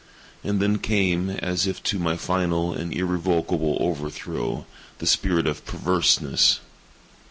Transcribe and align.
And 0.43 0.59
then 0.59 0.79
came, 0.79 1.29
as 1.29 1.67
if 1.67 1.83
to 1.83 1.99
my 1.99 2.17
final 2.17 2.73
and 2.73 2.91
irrevocable 2.91 3.77
overthrow, 3.79 4.65
the 4.97 5.05
spirit 5.05 5.45
of 5.45 5.63
PERVERSENESS. 5.67 6.59